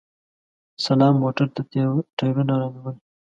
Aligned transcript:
سلام 0.85 1.13
موټر 1.23 1.47
ته 1.55 1.61
ټیرونه 2.17 2.53
رانیول! 2.61 2.95